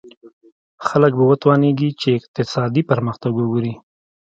خلک 0.87 1.11
به 1.17 1.23
وتوانېږي 1.29 1.89
چې 2.01 2.09
اقتصادي 2.19 2.81
پرمختګ 2.91 3.31
وګوري. 3.37 3.73